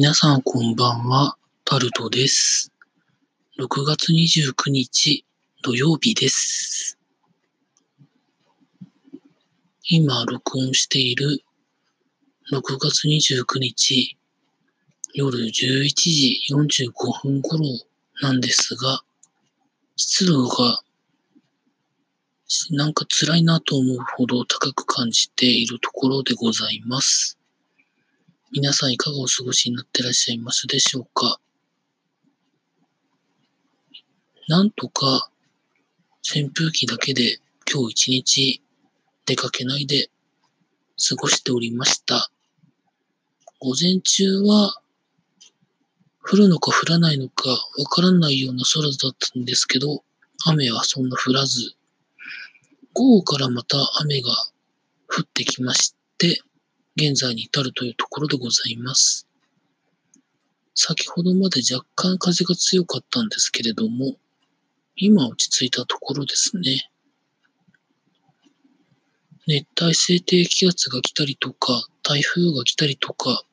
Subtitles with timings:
[0.00, 2.72] 皆さんこんばんは、タルトです。
[3.58, 5.24] 6月29日
[5.64, 6.96] 土曜日です。
[9.82, 11.42] 今録音している
[12.52, 14.16] 6月29日
[15.14, 15.50] 夜11
[15.92, 17.64] 時45分頃
[18.22, 19.02] なんですが、
[19.96, 20.80] 湿度が
[22.70, 27.37] なんか辛いなと思うほど高く感じているところでございます。
[28.50, 31.38] 皆さんいかがお過ごしになってらっしゃいますでしょうか？
[34.48, 35.30] なんとか
[36.22, 37.40] 扇風機だけで
[37.70, 38.62] 今日一日
[39.26, 40.08] 出かけないで
[41.08, 42.30] 過ごしておりました。
[43.60, 44.80] 午前中は
[46.22, 50.02] 降るのか降らないのかわからないような空だったんですけど、
[50.46, 51.74] 雨はそんな降らず、
[52.94, 54.30] 午後からまた雨が
[55.06, 56.40] 降ってきまして、
[57.00, 59.28] 現在に至るというところでございます。
[60.74, 64.16] 先ほどまで若干風が強かったんですけれども、
[64.96, 66.90] 今落ち着いたところですね。
[69.46, 73.44] 熱帯性低気圧が来たりとか、台風が来たりとか、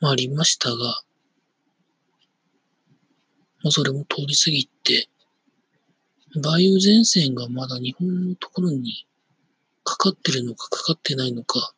[0.00, 0.76] まあ、ありましたが、
[3.62, 5.08] まあ、それも通り過ぎて、
[6.34, 9.06] 梅雨前線がまだ日本のところに
[9.84, 11.72] かかってるのかかかってないのか、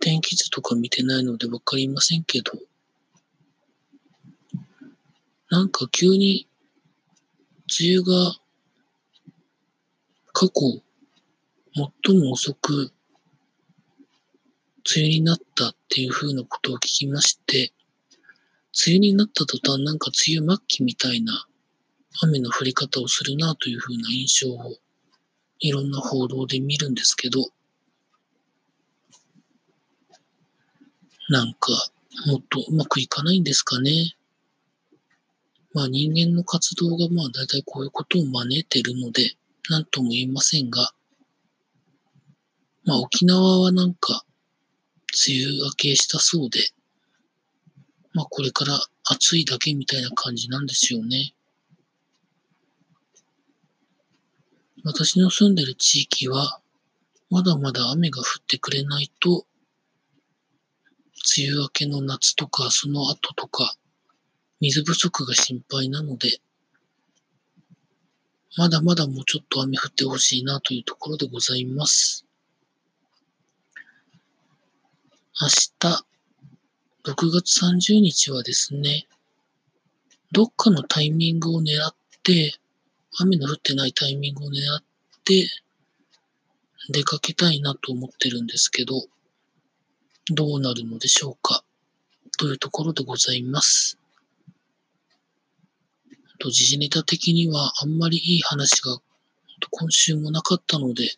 [0.00, 2.52] 天気図とか見てないのでわかりませんけど、
[5.50, 6.46] なんか急に
[7.80, 8.36] 梅雨が
[10.32, 10.52] 過去
[12.04, 12.92] 最も遅く
[14.96, 17.72] 梅雨になったっていう風なことを聞きまして、
[18.86, 21.46] 梅雨になった途端なんか梅雨末期みたいな
[22.22, 24.76] 雨の降り方をするなという風な印象を
[25.60, 27.48] いろんな報道で見るんですけど、
[31.28, 31.72] なんか
[32.26, 34.16] もっとうまくいかないんですかね。
[35.74, 39.36] まあ人間の活動がまあ大体こういうことを招いてるので、
[39.68, 40.90] なんとも言えませんが、
[42.84, 44.24] まあ沖縄はなんか
[45.26, 46.60] 梅雨明けしたそうで、
[48.14, 51.34] まあこれから暑いだけみたいな感じなんですよね。
[54.84, 56.60] 私の住んでる地域は、
[57.30, 59.44] まだまだ雨が降ってくれないと、
[61.36, 63.76] 梅雨明けの夏とかその後とか、
[64.60, 66.40] 水不足が心配なので、
[68.56, 72.24] まだまだもうちょっと雨降ってほしいなというところでございます。
[75.40, 76.04] 明日、
[77.04, 79.06] 6月30日はですね、
[80.32, 82.54] どっかのタイミングを狙って、
[83.20, 84.82] 雨の降ってないタイミングを狙っ
[85.24, 85.48] て、
[86.90, 89.06] 出かけたいなと思ってるんですけど、
[90.34, 91.64] どうなるのでしょうか、
[92.38, 93.98] というところでございます？
[96.38, 98.98] と時事ネタ的にはあんまりいい話が
[99.70, 101.16] 今週もなかったので、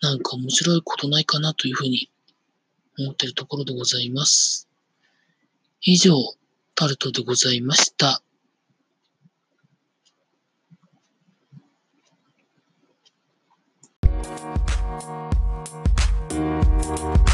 [0.00, 2.10] なんか面白いことないかなというふうに
[2.98, 4.68] 思っているところでございます。
[5.82, 6.14] 以上、
[6.74, 8.22] タルトでございました。
[16.88, 17.27] you